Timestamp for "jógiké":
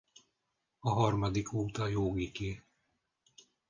1.87-2.63